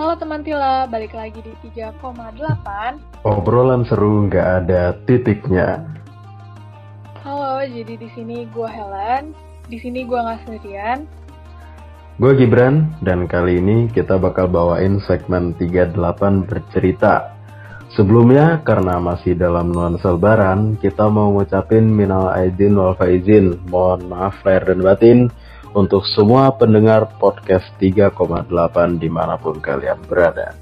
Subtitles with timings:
[0.00, 5.84] Halo teman Tila, balik lagi di 3,8 Obrolan seru nggak ada titiknya.
[7.20, 9.36] Halo, jadi di sini gue Helen
[9.68, 11.04] Di sini gue nggak sendirian
[12.16, 15.92] Gue Gibran, dan kali ini kita bakal bawain segmen 38
[16.48, 17.36] bercerita.
[17.92, 23.60] Sebelumnya, karena masih dalam nuansa lebaran, kita mau ngucapin minal aidin wal faizin.
[23.68, 25.18] Mohon maaf lahir dan batin
[25.74, 28.48] untuk semua pendengar podcast 3,8
[28.98, 30.54] di mana pun kalian berada.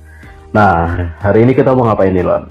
[0.52, 2.44] Nah, hari ini kita mau ngapain nih, Lon?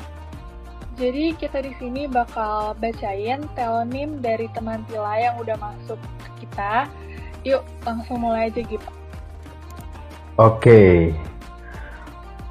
[0.98, 6.90] Jadi kita di sini bakal bacain telonim dari teman Tila yang udah masuk ke kita
[7.46, 8.90] Yuk, langsung mulai aja gitu
[10.38, 11.14] Oke.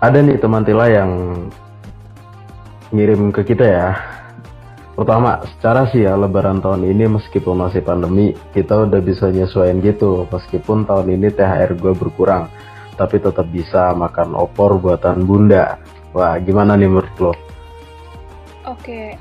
[0.02, 1.10] Ada nih teman Tila yang
[2.90, 3.88] ngirim ke kita ya.
[4.96, 10.24] Pertama, secara sih ya lebaran tahun ini meskipun masih pandemi, kita udah bisa nyesuaiin gitu.
[10.32, 12.48] Meskipun tahun ini THR gue berkurang,
[12.96, 15.76] tapi tetap bisa makan opor buatan bunda.
[16.16, 17.36] Wah, gimana nih menurut lo?
[18.64, 19.20] Oke,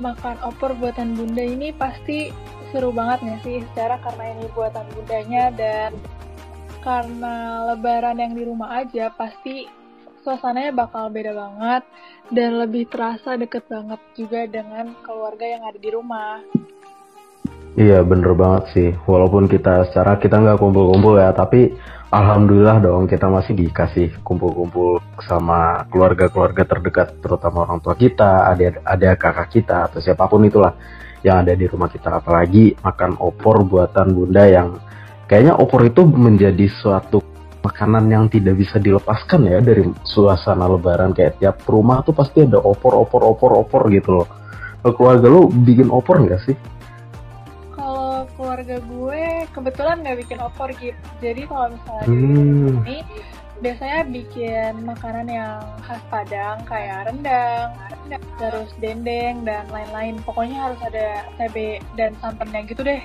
[0.00, 2.32] makan opor buatan bunda ini pasti
[2.72, 3.56] seru banget nggak sih?
[3.70, 5.92] Secara karena ini buatan bundanya dan
[6.80, 9.83] karena lebaran yang di rumah aja pasti
[10.24, 11.84] suasananya bakal beda banget
[12.32, 16.40] dan lebih terasa deket banget juga dengan keluarga yang ada di rumah.
[17.74, 18.90] Iya bener banget sih.
[19.04, 21.74] Walaupun kita secara kita nggak kumpul-kumpul ya, tapi
[22.08, 29.10] alhamdulillah dong kita masih dikasih kumpul-kumpul sama keluarga-keluarga terdekat, terutama orang tua kita, ada ada
[29.18, 30.78] kakak kita atau siapa pun itulah
[31.26, 32.22] yang ada di rumah kita.
[32.22, 34.78] Apalagi makan opor buatan bunda yang
[35.26, 37.33] kayaknya opor itu menjadi suatu
[37.64, 42.60] makanan yang tidak bisa dilepaskan ya dari suasana lebaran kayak tiap rumah tuh pasti ada
[42.60, 44.28] opor opor opor opor gitu loh
[44.84, 46.56] keluarga lu bikin opor nggak sih
[47.74, 50.96] Kalau keluarga gue kebetulan nggak bikin opor gitu.
[51.20, 52.84] Jadi kalau misalnya Hmm.
[52.84, 52.98] ini
[53.58, 57.72] biasanya bikin makanan yang khas Padang kayak rendang,
[58.36, 60.20] terus dendeng dan lain-lain.
[60.22, 63.00] Pokoknya harus ada cabe dan santannya gitu deh.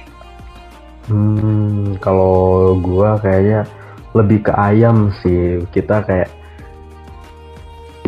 [1.07, 3.65] Hmm, kalau gua kayaknya
[4.13, 5.61] lebih ke ayam sih.
[5.69, 6.29] Kita kayak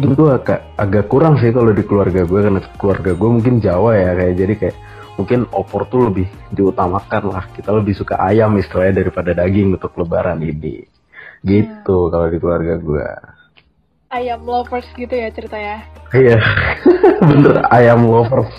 [0.01, 4.11] itu agak agak kurang sih kalau di keluarga gue karena keluarga gue mungkin Jawa ya
[4.17, 4.77] kayak jadi kayak
[5.19, 7.45] mungkin opor tuh lebih diutamakan lah.
[7.53, 10.81] Kita lebih suka ayam istilahnya daripada daging untuk lebaran ini.
[11.45, 13.07] Gitu kalau di keluarga gue.
[14.11, 15.87] Ayam lovers gitu ya ceritanya.
[16.11, 16.35] Iya,
[17.31, 18.51] bener ayam lovers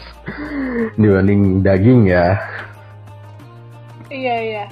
[0.97, 2.41] dibanding daging ya.
[4.09, 4.65] Iya iya.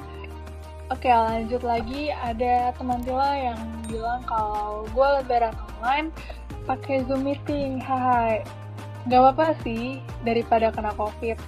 [0.90, 6.10] Oke lanjut lagi ada teman Tila yang bilang kalau gue lebaran online
[6.66, 8.42] pakai Zoom meeting, hai.
[9.06, 11.38] Gak apa-apa sih daripada kena covid.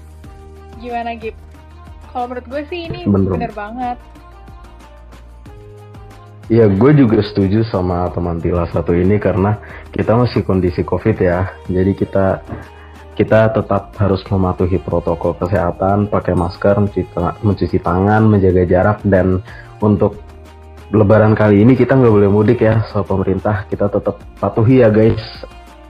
[0.79, 1.35] Gimana Gip?
[2.15, 3.35] Kalau menurut gue sih ini Bener.
[3.35, 3.99] bener banget.
[6.47, 9.59] Iya, gue juga setuju sama teman Tila satu ini karena
[9.91, 11.51] kita masih kondisi COVID ya.
[11.67, 12.47] Jadi kita
[13.13, 19.45] kita tetap harus mematuhi protokol kesehatan, pakai masker, mencuci, tang- mencuci tangan, menjaga jarak dan
[19.85, 20.17] untuk
[20.93, 23.65] Lebaran kali ini kita nggak boleh mudik ya, soal pemerintah.
[23.65, 25.25] Kita tetap patuhi ya guys.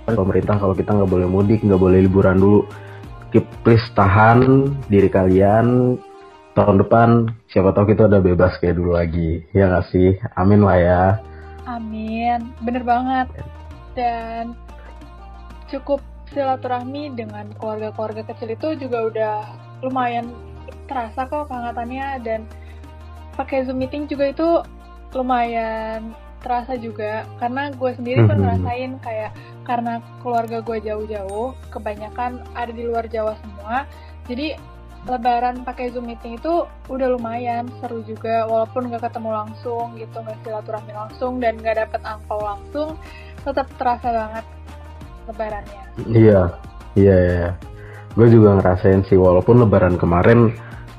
[0.07, 2.71] Pemerintah kalau kita nggak boleh mudik, nggak boleh liburan dulu.
[3.35, 5.99] Keep please tahan diri kalian,
[6.55, 9.43] tahun depan siapa tahu kita udah bebas kayak dulu lagi.
[9.51, 10.23] Ya nggak sih?
[10.39, 11.05] Amin lah ya.
[11.67, 13.27] Amin, bener banget.
[13.99, 14.55] Dan
[15.67, 15.99] cukup
[16.33, 19.37] silaturahmi dengan keluarga-keluarga kecil itu juga udah
[19.85, 20.33] lumayan
[20.89, 22.07] terasa kok kehangatannya.
[22.25, 22.41] Dan
[23.37, 24.49] pakai Zoom meeting juga itu
[25.13, 27.29] lumayan terasa juga.
[27.39, 28.43] Karena gue sendiri pun Mhm.
[28.43, 29.31] ngerasain kayak
[29.63, 33.87] karena keluarga gue jauh-jauh kebanyakan ada di luar Jawa semua.
[34.27, 34.57] Jadi
[35.03, 40.39] lebaran pakai Zoom meeting itu udah lumayan seru juga walaupun nggak ketemu langsung gitu nggak
[40.47, 42.95] silaturahmi langsung dan nggak dapet angpau langsung
[43.43, 44.45] tetap terasa banget
[45.29, 45.83] lebarannya.
[46.09, 46.41] Iya
[46.97, 47.49] iya iya
[48.13, 50.53] gue juga ngerasain sih walaupun lebaran kemarin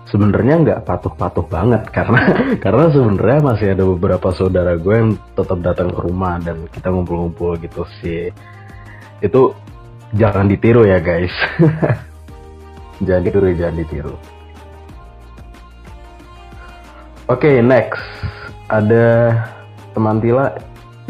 [0.10, 2.22] sebenarnya nggak patuh-patuh banget karena
[2.64, 7.58] karena sebenarnya masih ada beberapa saudara gue yang tetap datang ke rumah dan kita ngumpul-ngumpul
[7.62, 8.34] gitu sih.
[9.22, 9.54] Itu
[10.18, 11.34] jangan ditiru ya guys.
[13.04, 14.16] Jangan ditiru jangan ditiru.
[17.28, 18.00] Oke next.
[18.72, 19.34] Ada
[19.92, 20.56] teman Tila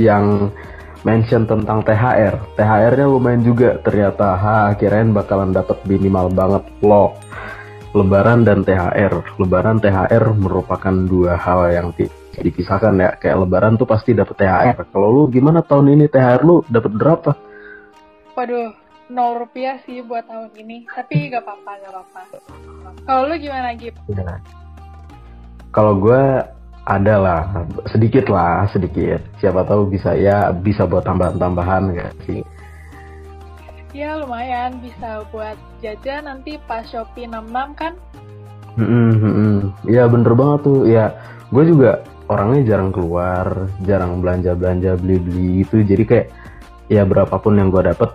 [0.01, 0.49] yang
[1.03, 7.15] mention tentang THR THR-nya lumayan juga ternyata ha kirain bakalan dapat minimal banget loh
[7.93, 9.37] Lebaran dan THR.
[9.37, 12.09] Lebaran THR merupakan dua hal yang ti-
[12.41, 13.13] dipisahkan ya.
[13.21, 14.89] Kayak Lebaran tuh pasti dapat THR.
[14.89, 17.37] Kalau lu gimana tahun ini THR lu dapat berapa?
[18.33, 18.73] waduh
[19.13, 22.21] nol rupiah sih buat tahun ini tapi gak apa-apa gak apa-apa
[23.05, 23.93] kalau lu gimana Gip?
[24.09, 24.41] Ya.
[25.73, 26.23] Kalau gue
[26.83, 27.41] ada lah
[27.87, 29.23] sedikit lah sedikit.
[29.39, 32.43] Siapa tahu bisa ya bisa buat tambahan-tambahan gak sih?
[33.95, 34.83] Ya lumayan.
[34.83, 37.93] Bisa buat jajan nanti pas Shopee 66 kan?
[38.73, 40.81] Hmm, hmm, ya bener banget tuh.
[40.89, 41.13] Ya
[41.53, 46.27] gue juga orangnya jarang keluar jarang belanja belanja beli beli itu jadi kayak
[46.89, 48.09] ya berapapun yang gue dapet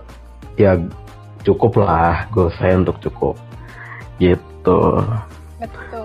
[0.60, 0.76] ya
[1.46, 2.28] cukup lah.
[2.34, 3.38] Gue saya untuk cukup.
[4.20, 4.78] Gitu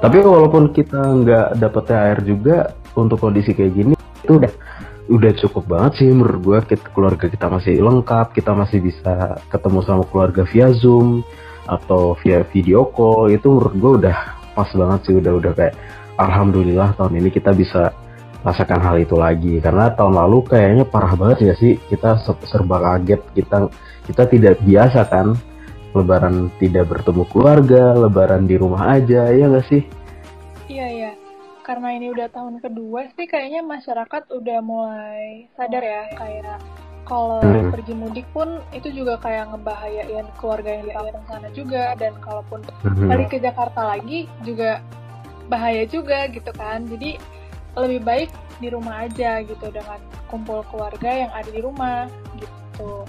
[0.02, 2.58] tapi walaupun kita nggak dapet THR juga
[2.98, 3.94] untuk kondisi kayak gini
[4.26, 4.54] itu udah
[5.12, 9.80] udah cukup banget sih menurut gue kita, keluarga kita masih lengkap kita masih bisa ketemu
[9.84, 11.22] sama keluarga via zoom
[11.68, 13.32] atau via video call.
[13.32, 14.18] Itu menurut gue udah
[14.54, 15.76] pas banget sih udah udah kayak
[16.20, 17.92] alhamdulillah tahun ini kita bisa
[18.44, 19.60] rasakan hal itu lagi.
[19.60, 23.22] Karena tahun lalu kayaknya parah banget ya sih kita serba kaget.
[23.36, 23.58] Kita
[24.08, 25.36] kita tidak biasa kan
[25.94, 29.82] lebaran tidak bertemu keluarga lebaran di rumah aja ya gak sih?
[30.68, 31.12] Iya iya.
[31.64, 36.60] Karena ini udah tahun kedua sih kayaknya masyarakat udah mulai sadar ya kayak
[37.04, 37.72] kalau hmm.
[37.72, 41.84] pergi mudik pun itu juga kayak ngebahayain keluarga yang di kampung sana juga.
[41.96, 43.08] Dan kalaupun hmm.
[43.08, 44.84] balik ke Jakarta lagi juga
[45.48, 46.84] bahaya juga gitu kan.
[46.88, 47.16] Jadi
[47.80, 48.30] lebih baik
[48.62, 50.00] di rumah aja gitu dengan
[50.30, 52.06] kumpul keluarga yang ada di rumah
[52.38, 53.06] gitu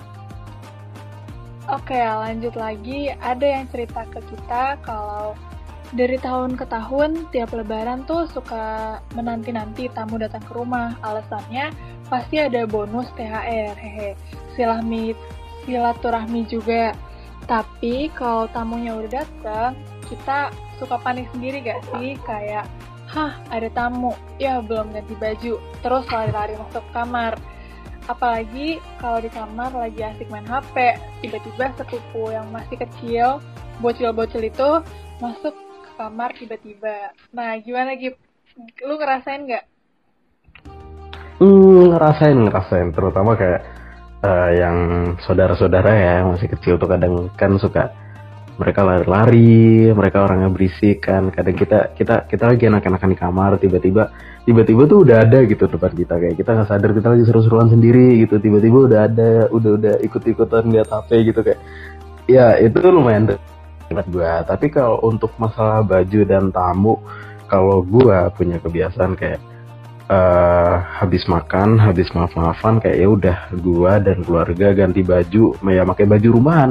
[1.75, 3.11] Oke, lanjut lagi.
[3.19, 5.35] Ada yang cerita ke kita kalau
[5.91, 10.95] dari tahun ke tahun tiap lebaran tuh suka menanti-nanti tamu datang ke rumah.
[11.03, 11.75] Alasannya
[12.07, 14.15] pasti ada bonus THR, hehe.
[14.55, 15.19] Silahmi,
[15.67, 16.95] silaturahmi juga.
[17.51, 19.75] Tapi kalau tamunya udah datang,
[20.07, 22.15] kita suka panik sendiri gak sih?
[22.23, 22.71] Kayak,
[23.11, 27.35] hah ada tamu, ya belum ganti baju, terus lari-lari masuk kamar.
[28.05, 33.41] Apalagi kalau di kamar lagi asik main HP, tiba-tiba sepupu yang masih kecil,
[33.81, 34.71] bocil-bocil itu
[35.25, 35.57] masuk
[35.97, 37.17] kamar tiba-tiba.
[37.33, 38.21] Nah, gimana Gip?
[38.85, 39.65] Lu ngerasain nggak?
[41.41, 42.89] Hmm, ngerasain, ngerasain.
[42.93, 43.63] Terutama kayak
[44.21, 44.77] uh, yang
[45.25, 48.04] saudara-saudara ya, masih kecil tuh kadang kan suka
[48.55, 51.29] mereka lari-lari, mereka orangnya berisik kan.
[51.35, 54.15] Kadang kita kita kita lagi enak-enakan di kamar, tiba-tiba
[54.45, 58.23] tiba-tiba tuh udah ada gitu depan kita kayak kita nggak sadar kita lagi seru-seruan sendiri
[58.23, 58.39] gitu.
[58.39, 61.61] Tiba-tiba udah ada, udah udah ikut-ikutan lihat HP gitu kayak.
[62.25, 63.37] Ya itu lumayan
[63.93, 66.97] buat gue tapi kalau untuk masalah baju dan tamu
[67.47, 69.41] kalau gue punya kebiasaan kayak
[70.09, 76.07] uh, habis makan habis maaf-maafan kayak ya udah gue dan keluarga ganti baju ya pakai
[76.09, 76.71] baju rumahan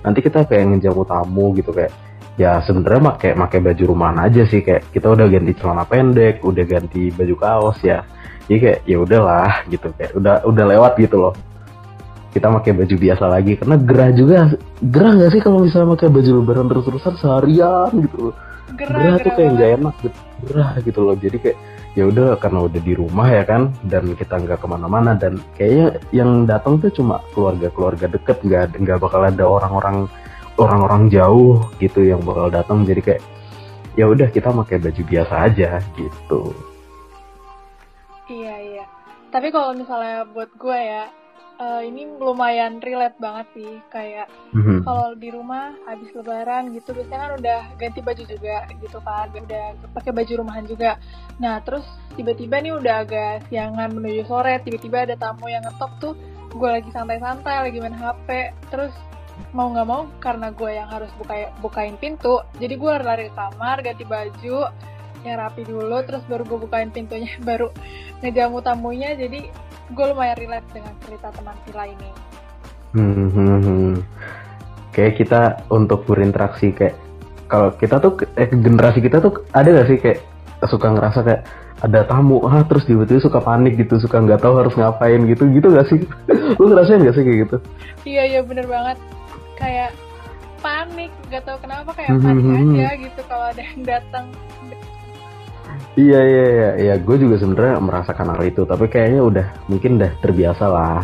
[0.00, 1.92] nanti kita kayak ngejamu tamu gitu kayak
[2.40, 6.64] ya sebenarnya pakai pakai baju rumahan aja sih kayak kita udah ganti celana pendek udah
[6.64, 8.00] ganti baju kaos ya.
[8.48, 11.34] Jadi kayak ya udahlah gitu kayak udah udah lewat gitu loh.
[12.30, 14.38] Kita pakai baju biasa lagi karena gerah juga
[14.80, 18.30] gerah nggak sih kalau misalnya pakai baju lebaran terus-terusan seharian gitu
[18.78, 21.16] gerah, gerah, tuh kayak nggak enak gitu gerah gitu loh.
[21.18, 21.58] Jadi kayak
[21.98, 25.98] ya udah karena udah di rumah ya kan dan kita nggak ke mana-mana dan kayaknya
[26.14, 30.06] yang datang tuh cuma keluarga-keluarga deket nggak nggak bakal ada orang-orang
[30.60, 32.84] orang-orang jauh gitu yang bakal datang.
[32.84, 33.22] Jadi kayak
[33.96, 36.54] ya udah kita pakai baju biasa aja gitu.
[38.30, 38.84] Iya iya.
[39.30, 41.10] Tapi kalau misalnya buat gue ya
[41.60, 44.26] uh, ini lumayan relate banget sih kayak
[44.56, 44.82] mm-hmm.
[44.82, 49.64] kalau di rumah habis lebaran gitu biasanya kan udah ganti baju juga gitu kan udah
[49.92, 50.96] pakai baju rumahan juga
[51.36, 51.84] nah terus
[52.16, 56.14] tiba-tiba nih udah agak siangan menuju sore tiba-tiba ada tamu yang ngetok tuh
[56.50, 58.90] gue lagi santai-santai lagi main HP terus
[59.54, 63.80] mau nggak mau karena gue yang harus buka bukain pintu jadi gue lari ke kamar
[63.80, 64.68] ganti baju
[65.24, 67.68] yang rapi dulu terus baru gue bukain pintunya baru
[68.24, 69.48] ngejamu tamunya jadi
[69.90, 72.10] gue lumayan relate dengan cerita teman Vila ini.
[72.94, 73.94] Hmm, hmm, hmm.
[74.90, 76.94] Kayak kita untuk berinteraksi kayak
[77.50, 80.22] kalau kita tuh eh, generasi kita tuh ada gak sih kayak
[80.70, 81.42] suka ngerasa kayak
[81.80, 85.74] ada tamu ah terus tiba-tiba suka panik gitu suka nggak tahu harus ngapain gitu gitu
[85.74, 85.98] gak sih?
[86.58, 87.56] Lu ngerasain gak sih kayak gitu?
[88.06, 88.98] Iya iya bener banget.
[89.58, 89.90] Kayak
[90.60, 94.26] panik nggak tahu kenapa kayak panik hmm, hmm, aja gitu kalau ada yang datang
[95.98, 96.94] Iya iya iya, iya.
[97.02, 101.02] gue juga sebenarnya merasakan hal itu, tapi kayaknya udah mungkin udah terbiasa lah.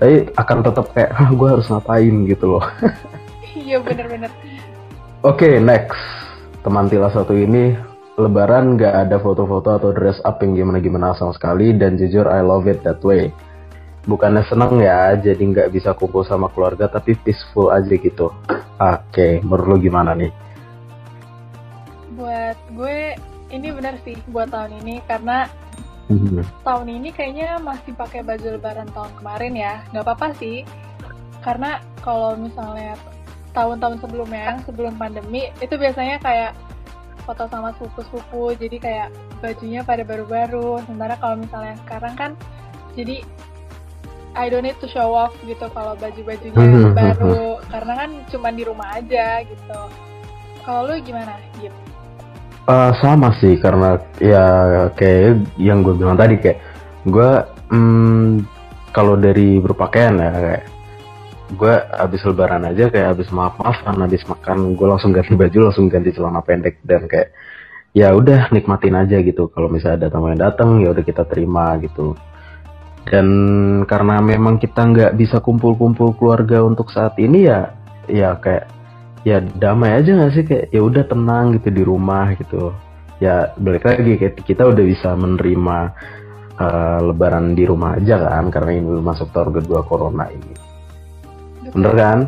[0.00, 2.64] Tapi akan tetap kayak, ah gue harus ngapain gitu loh.
[3.62, 4.32] iya bener-bener.
[5.22, 6.00] Oke okay, next,
[6.64, 7.76] teman Tila satu ini
[8.12, 12.68] Lebaran gak ada foto-foto atau dress up yang gimana-gimana sama sekali dan jujur I love
[12.68, 13.32] it that way.
[14.04, 18.28] Bukannya seneng ya, jadi nggak bisa kumpul sama keluarga tapi peaceful aja gitu.
[18.28, 20.28] Oke, okay, menurut lo gimana nih?
[23.52, 25.46] Ini benar sih buat tahun ini karena
[26.08, 26.42] hmm.
[26.64, 29.74] tahun ini kayaknya masih pakai baju lebaran tahun kemarin ya.
[29.92, 30.64] Nggak apa-apa sih.
[31.44, 32.96] Karena kalau misalnya
[33.52, 36.56] tahun-tahun sebelumnya sebelum pandemi itu biasanya kayak
[37.22, 39.08] foto sama sepupu-sepupu jadi kayak
[39.44, 40.80] bajunya pada baru-baru.
[40.88, 42.30] Sementara kalau misalnya sekarang kan
[42.96, 43.20] jadi
[44.32, 47.60] I don't need to show off gitu kalau baju-bajunya hmm, baru.
[47.68, 49.80] karena kan cuma di rumah aja gitu.
[50.64, 51.74] Kalau lu gimana Gip?
[52.62, 54.46] Eh, sama sih karena ya
[54.94, 56.62] kayak yang gue bilang tadi kayak
[57.10, 57.30] gue
[57.74, 58.46] hmm,
[58.94, 60.64] kalau dari berpakaian ya kayak
[61.58, 65.90] gue habis lebaran aja kayak habis maaf maafan habis makan gue langsung ganti baju langsung
[65.90, 67.34] ganti celana pendek dan kayak
[67.98, 69.50] ya udah nikmatin aja gitu.
[69.50, 72.14] Kalau misalnya ada tamu yang datang ya udah kita terima gitu.
[73.10, 73.26] Dan
[73.90, 77.74] karena memang kita nggak bisa kumpul-kumpul keluarga untuk saat ini ya
[78.06, 78.70] ya kayak
[79.22, 80.44] ya damai aja nggak sih?
[80.46, 82.74] Kayak ya udah tenang gitu di rumah gitu.
[83.22, 85.78] Ya balik lagi kayak kita udah bisa menerima
[86.58, 90.54] eh, lebaran di rumah aja kan karena ini masuk tahun kedua corona ini.
[91.70, 92.18] Bener kan?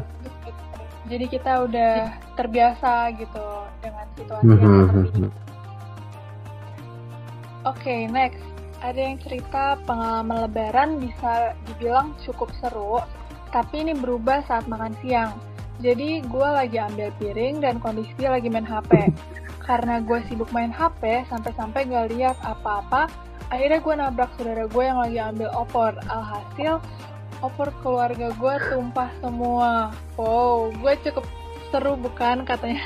[1.04, 3.46] Jadi kita udah terbiasa gitu
[3.84, 5.28] dengan situasi Mhm, seperti ini.
[5.28, 5.30] Mhm.
[7.64, 8.44] Oke, next.
[8.84, 13.00] Ada yang cerita pengalaman lebaran bisa dibilang cukup seru,
[13.48, 15.32] tapi ini berubah saat makan siang.
[15.83, 19.11] Jadi gue lagi ambil piring dan kondisi lagi main HP.
[19.64, 23.09] Karena gue sibuk main HP, sampai-sampai gak lihat apa-apa,
[23.49, 25.97] akhirnya gue nabrak saudara gue yang lagi ambil opor.
[26.12, 26.85] Alhasil,
[27.40, 29.97] opor keluarga gue tumpah semua.
[30.21, 31.25] Wow, gue cukup
[31.73, 32.85] seru bukan katanya.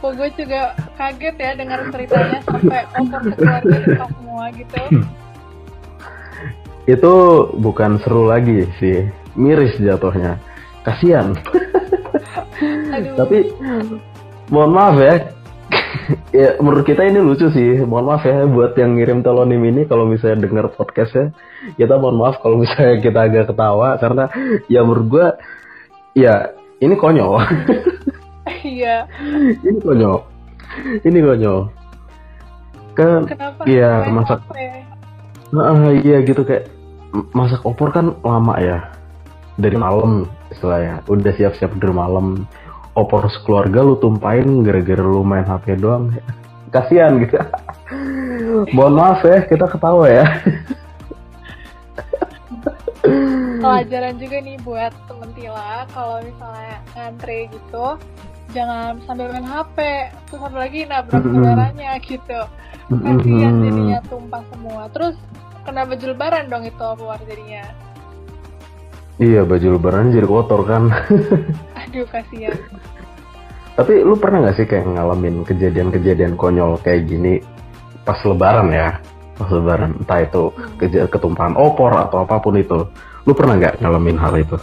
[0.00, 4.80] Kok gue juga kaget ya dengar ceritanya sampai opor keluarga tumpah semua gitu.
[6.88, 7.14] itu
[7.60, 9.06] bukan seru lagi sih
[9.38, 10.40] miris jatuhnya
[10.84, 11.36] kasihan.
[13.18, 13.52] Tapi
[14.52, 15.14] mohon maaf ya.
[16.34, 17.82] Ya menurut kita ini lucu sih.
[17.82, 21.34] Mohon maaf ya buat yang ngirim telonim ini kalau misalnya dengar podcastnya.
[21.74, 24.30] Kita mohon maaf kalau misalnya kita agak ketawa karena
[24.66, 25.26] ya menurut gua
[26.14, 27.38] ya ini konyol.
[28.60, 29.08] Iya.
[29.62, 30.26] ini konyol.
[31.06, 31.60] Ini konyol.
[32.98, 33.62] Kan Kenapa?
[33.64, 34.40] Iya, main masak.
[35.54, 36.68] Nah, iya gitu kayak
[37.32, 38.90] masak opor kan lama ya.
[39.56, 41.02] Dari malam istilahnya.
[41.06, 42.46] Udah siap-siap dari malam.
[42.98, 46.10] Opor sekeluarga lu tumpahin gara-gara lu main HP doang.
[46.74, 47.38] Kasihan gitu.
[48.74, 50.26] Mohon maaf ya, kita ketawa ya.
[53.60, 57.96] Pelajaran juga nih buat temen Tila kalau misalnya ngantri gitu
[58.50, 59.78] jangan sambil main HP
[60.26, 62.40] terus satu lagi nabrak saudaranya gitu
[62.90, 65.14] kasihan jadinya tumpah semua terus
[65.62, 67.64] kena baju lebaran dong itu keluar jadinya
[69.20, 70.88] Iya, baju lebaran jadi kotor kan.
[71.80, 72.56] aduh kasihan
[73.76, 77.40] Tapi lu pernah nggak sih kayak ngalamin kejadian-kejadian konyol kayak gini
[78.02, 78.96] pas lebaran ya?
[79.36, 82.88] Pas lebaran, entah itu keja- ketumpahan opor atau apa pun itu.
[83.24, 84.56] Lu pernah nggak ngalamin hal itu?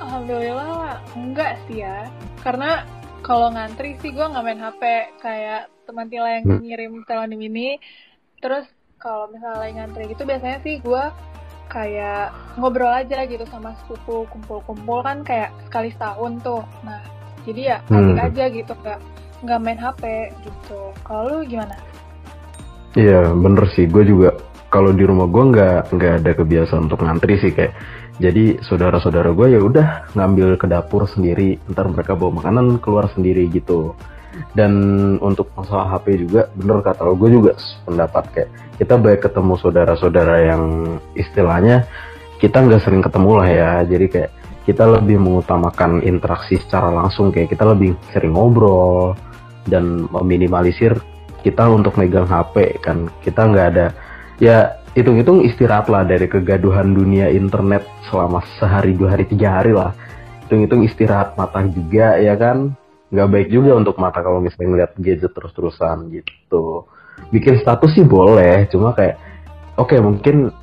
[0.00, 2.08] Alhamdulillah enggak sih ya
[2.40, 2.84] karena
[3.20, 4.82] kalau ngantri sih gue nggak main HP
[5.20, 6.60] kayak teman Tila yang Hmm.
[6.64, 7.76] ngirim telonim ini
[8.40, 8.64] terus
[8.96, 11.04] kalau misalnya ngantri gitu biasanya sih gue
[11.70, 16.98] kayak ngobrol aja gitu sama sepupu kumpul-kumpul kan kayak sekali setahun tuh nah
[17.46, 18.26] jadi ya asik Hmm.
[18.26, 18.98] aja gitu nggak
[19.40, 20.02] nggak main HP
[20.42, 21.78] gitu kalau lu gimana
[22.90, 23.86] Iya, bener sih.
[23.86, 24.34] Gue juga
[24.66, 27.70] kalau di rumah gue nggak nggak ada kebiasaan untuk ngantri sih kayak.
[28.18, 33.46] Jadi saudara-saudara gue ya udah ngambil ke dapur sendiri, ntar mereka bawa makanan keluar sendiri
[33.46, 33.94] gitu.
[34.56, 34.72] Dan
[35.22, 37.52] untuk masalah HP juga, bener kata lo gue juga
[37.86, 40.62] pendapat kayak kita baik ketemu saudara-saudara yang
[41.12, 41.84] istilahnya
[42.40, 43.72] kita nggak sering ketemu lah ya.
[43.84, 44.30] Jadi kayak
[44.64, 49.12] kita lebih mengutamakan interaksi secara langsung kayak kita lebih sering ngobrol
[49.68, 50.96] dan meminimalisir
[51.44, 53.08] kita untuk megang HP kan.
[53.20, 53.86] Kita nggak ada
[54.40, 59.92] ya hitung-hitung istirahat lah dari kegaduhan dunia internet selama sehari dua hari tiga hari lah.
[60.48, 62.74] Hitung-hitung istirahat mata juga ya kan
[63.10, 66.86] nggak baik juga untuk mata kalau misalnya ngeliat gadget terus-terusan gitu.
[67.34, 69.18] Bikin status sih boleh cuma kayak
[69.74, 70.54] oke mungkin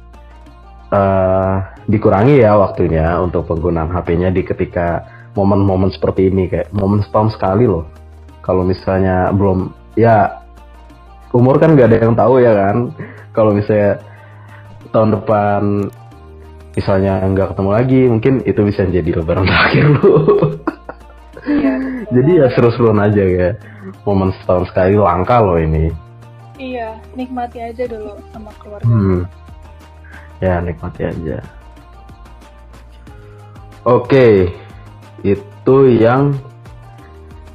[0.90, 1.56] eh,
[1.92, 5.04] dikurangi ya waktunya untuk penggunaan HP-nya di ketika
[5.36, 7.86] momen-momen seperti ini kayak momen setahun sekali loh.
[8.42, 10.40] Kalau misalnya belum ya
[11.36, 12.96] umur kan nggak ada yang tahu ya kan.
[13.36, 14.00] Kalau misalnya
[14.96, 15.62] tahun depan
[16.80, 20.16] misalnya nggak ketemu lagi mungkin itu bisa jadi lebaran terakhir lu.
[21.48, 23.50] Iya jadi ya seru-seruan aja ya.
[24.08, 25.92] Momen setahun sekali langka loh ini.
[26.58, 28.88] Iya nikmati aja dulu sama keluarga.
[28.88, 29.22] Hmm.
[30.38, 31.38] ya nikmati aja.
[33.84, 34.52] Oke
[35.26, 36.38] itu yang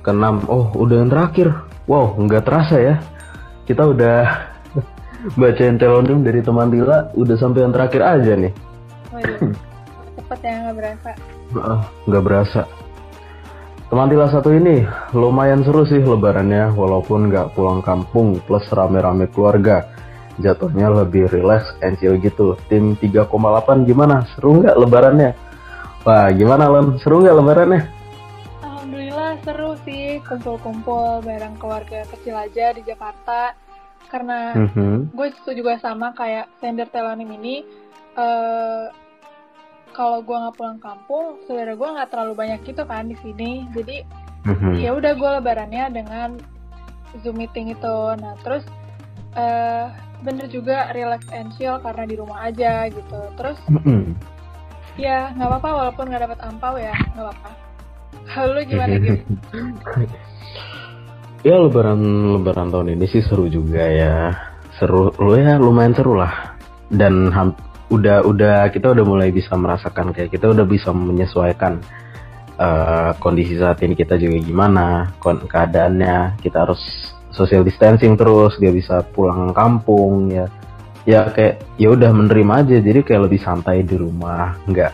[0.04, 0.44] keenam.
[0.47, 1.49] Oh udah yang terakhir.
[1.88, 2.97] Wow nggak terasa ya.
[3.64, 4.21] Kita udah
[5.40, 8.52] bacain telonim dari teman Tila udah sampai yang terakhir aja nih.
[9.12, 9.38] Waduh,
[10.21, 11.11] cepet ya nggak berasa.
[12.06, 12.62] Nggak berasa
[13.92, 19.84] Teman Tila satu ini lumayan seru sih lebarannya walaupun nggak pulang kampung plus rame-rame keluarga.
[20.40, 22.56] Jatuhnya lebih relax and chill gitu.
[22.72, 23.28] Tim 3,8
[23.84, 24.25] gimana?
[24.32, 25.37] Seru nggak lebarannya?
[26.08, 26.96] Wah gimana Lon?
[27.04, 27.82] Seru nggak lebarannya?
[28.64, 33.52] Alhamdulillah seru sih kumpul-kumpul bareng keluarga kecil aja di Jakarta.
[34.08, 34.96] Karena mm -hmm.
[35.12, 37.61] gue juga sama kayak sender telonim ini.
[38.16, 38.88] Uh,
[39.92, 43.68] kalau gue nggak pulang kampung saudara gue nggak terlalu banyak gitu kan di sini.
[43.76, 43.96] Jadi
[44.49, 44.75] mm-hmm.
[44.80, 46.28] ya udah gue lebarannya dengan
[47.20, 47.96] zoom meeting itu.
[48.18, 48.64] Nah terus
[49.37, 49.92] uh,
[50.25, 53.20] bener juga relax and chill karena di rumah aja gitu.
[53.37, 54.16] Terus mm-hmm.
[54.96, 57.50] ya nggak apa-apa walaupun nggak dapat ampau ya nggak apa-apa.
[58.32, 59.22] Lalu gimana gitu
[61.49, 62.00] ya lebaran
[62.38, 64.32] lebaran tahun ini sih seru juga ya.
[64.80, 66.56] Seru lu ya lumayan seru lah.
[66.92, 67.32] Dan
[67.92, 71.84] udah udah kita udah mulai bisa merasakan kayak kita udah bisa menyesuaikan
[72.56, 76.40] uh, kondisi saat ini kita juga gimana keadaannya.
[76.40, 76.80] Kita harus
[77.37, 80.49] social distancing terus dia bisa pulang kampung ya.
[81.04, 82.76] Ya kayak ya udah menerima aja.
[82.80, 84.92] Jadi kayak lebih santai di rumah nggak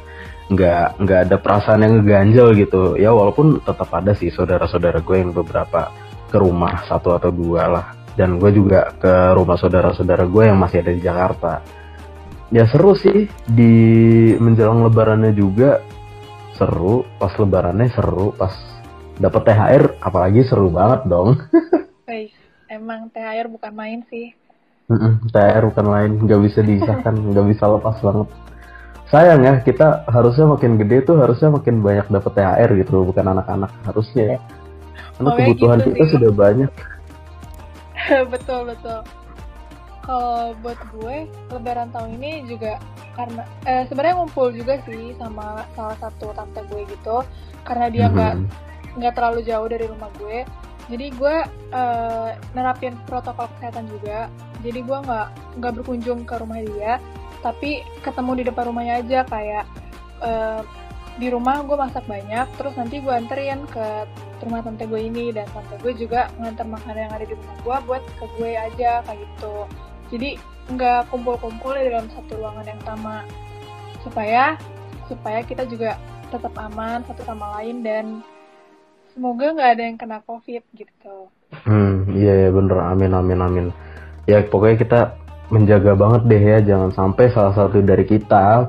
[0.48, 2.82] nggak nggak ada perasaan yang ngeganjel gitu.
[2.98, 5.94] Ya walaupun tetap ada sih saudara-saudara gue yang beberapa
[6.28, 7.86] ke rumah satu atau dua lah.
[8.18, 11.77] Dan gue juga ke rumah saudara-saudara gue yang masih ada di Jakarta
[12.48, 13.28] ya seru sih.
[13.48, 13.74] Di
[14.40, 15.80] menjelang lebarannya juga
[16.56, 17.04] seru.
[17.20, 18.32] Pas lebarannya seru.
[18.36, 18.52] Pas
[19.18, 21.36] dapat THR apalagi seru banget dong.
[22.08, 22.32] Guys,
[22.72, 24.32] emang THR bukan main sih.
[24.88, 26.10] Mm-mm, THR bukan main.
[26.16, 28.28] Nggak bisa disahkan nggak bisa lepas banget.
[29.08, 33.72] Sayang ya kita harusnya makin gede tuh harusnya makin banyak dapat THR gitu bukan anak-anak
[33.88, 34.38] harusnya ya.
[35.16, 36.12] Karena oh, kebutuhan gitu kita sih.
[36.16, 36.72] sudah banyak.
[38.32, 39.04] Betul betul
[40.08, 42.80] kalau buat gue lebaran tahun ini juga
[43.12, 47.20] karena eh, sebenarnya ngumpul juga sih sama salah satu tante gue gitu.
[47.68, 48.96] Karena dia nggak mm -hmm.
[48.96, 50.48] nggak terlalu jauh dari rumah gue.
[50.88, 51.36] Jadi gue
[51.76, 54.32] uh, nerapin protokol kesehatan juga.
[54.64, 55.28] Jadi gue nggak
[55.60, 56.96] nggak berkunjung ke rumah dia.
[57.44, 59.68] Tapi ketemu di depan rumahnya aja kayak
[60.24, 60.64] uh,
[61.20, 64.08] di rumah gue masak banyak terus nanti gue anterin ke
[64.40, 65.36] rumah tante gue ini.
[65.36, 69.04] Dan tante gue juga nganter makanan yang ada di rumah gue buat ke gue aja
[69.04, 69.68] kayak gitu
[70.08, 73.24] jadi nggak kumpul-kumpul di dalam satu ruangan yang sama.
[74.04, 74.56] Supaya
[75.08, 75.96] supaya kita juga
[76.28, 78.20] tetap aman satu sama lain dan
[79.16, 81.32] semoga nggak ada yang kena covid gitu.
[81.64, 82.78] Hmm iya ya bener.
[82.80, 83.66] Amin amin amin.
[84.28, 85.00] Ya pokoknya kita
[85.48, 86.58] menjaga banget deh ya.
[86.60, 88.68] Jangan sampai salah satu dari kita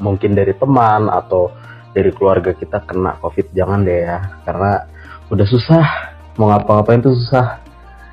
[0.00, 1.52] mungkin dari teman atau
[1.96, 3.48] dari keluarga kita kena covid.
[3.56, 4.84] Jangan deh ya karena
[5.32, 5.84] udah susah.
[6.36, 7.60] Mau ngapa-ngapain tuh susah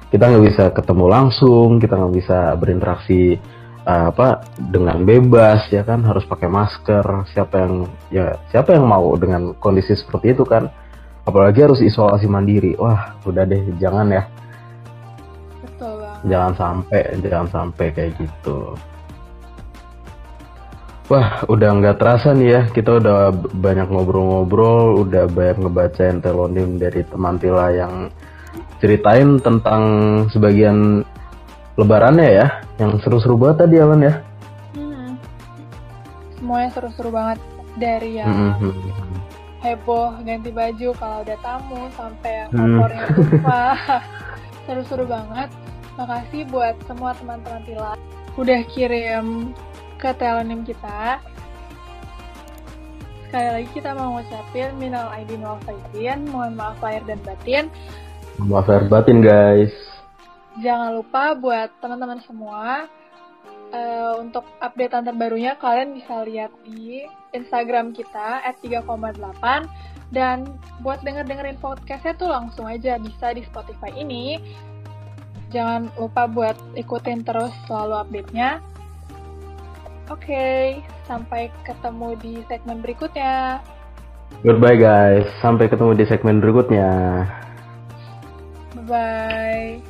[0.07, 3.35] kita nggak bisa ketemu langsung kita nggak bisa berinteraksi
[3.83, 6.03] uh, apa dengan bebas ya kan?
[6.03, 7.05] Harus pakai masker.
[7.31, 7.73] Siapa yang
[8.11, 10.71] ya siapa yang mau dengan kondisi seperti itu kan?
[11.27, 12.79] Apalagi harus isolasi mandiri.
[12.79, 14.23] Wah udah deh jangan ya.
[15.63, 18.75] Betul jangan sampai jangan sampai kayak gitu.
[21.07, 26.99] Wah, udah nggak terasa nih ya, kita udah banyak ngobrol-ngobrol, udah banyak ngebacain telonim dari
[27.07, 28.11] teman Tila yang
[28.77, 29.83] ceritain tentang
[30.29, 31.01] sebagian
[31.77, 32.47] lebarannya ya,
[32.81, 34.13] yang seru-seru banget tadi Alan ya.
[34.73, 35.17] Hmm.
[36.37, 37.39] Semuanya seru-seru banget
[37.77, 38.73] dari yang hmm.
[39.61, 42.77] heboh ganti baju kalau ada tamu sampai yang hmm.
[42.81, 43.61] lupa.
[44.67, 45.49] seru-seru banget.
[45.97, 47.97] Makasih buat semua teman-teman Tila
[48.37, 49.51] udah kirim
[49.97, 51.17] ke telonim kita.
[53.27, 57.67] Sekali lagi kita mau ngucapin minal aidin wal faizin, mohon maaf lahir dan batin.
[58.37, 59.73] Maaf lahir batin guys.
[60.61, 62.85] Jangan lupa buat teman-teman semua
[63.73, 69.17] uh, untuk updatean terbarunya kalian bisa lihat di Instagram kita @3,8
[70.13, 70.45] dan
[70.85, 74.37] buat denger-dengerin podcastnya tuh langsung aja bisa di Spotify ini.
[75.49, 78.61] Jangan lupa buat ikutin terus selalu update-nya.
[80.13, 80.61] Oke, okay,
[81.09, 83.65] sampai ketemu di segmen berikutnya.
[84.45, 87.25] Goodbye guys, sampai ketemu di segmen berikutnya.
[88.87, 89.86] Bye.